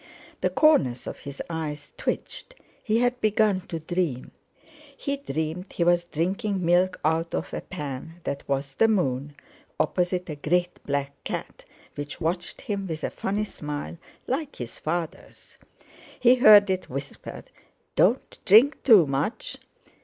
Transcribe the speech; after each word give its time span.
The 0.41 0.49
corners 0.49 1.05
of 1.05 1.19
his 1.19 1.43
eyes 1.47 1.91
twitched—he 1.95 2.97
had 3.01 3.21
begun 3.21 3.61
to 3.67 3.77
dream. 3.79 4.31
He 4.97 5.17
dreamed 5.17 5.71
he 5.73 5.83
was 5.83 6.05
drinking 6.05 6.65
milk 6.65 6.99
out 7.05 7.35
of 7.35 7.53
a 7.53 7.61
pan 7.61 8.19
that 8.23 8.49
was 8.49 8.73
the 8.73 8.87
moon, 8.87 9.35
opposite 9.79 10.27
a 10.27 10.35
great 10.37 10.83
black 10.87 11.11
cat 11.23 11.65
which 11.93 12.19
watched 12.19 12.61
him 12.61 12.87
with 12.87 13.03
a 13.03 13.11
funny 13.11 13.43
smile 13.43 13.99
like 14.25 14.55
his 14.55 14.79
father's. 14.79 15.59
He 16.19 16.33
heard 16.33 16.71
it 16.71 16.89
whisper: 16.89 17.43
"Don't 17.95 18.39
drink 18.43 18.81
too 18.81 19.05
much!" 19.05 19.59